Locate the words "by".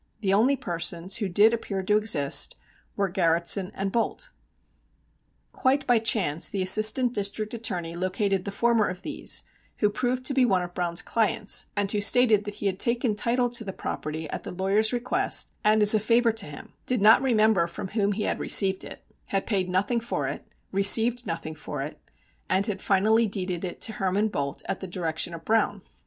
5.85-5.99